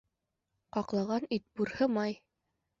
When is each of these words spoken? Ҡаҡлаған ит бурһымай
Ҡаҡлаған 0.77 1.29
ит 1.39 1.47
бурһымай 1.61 2.21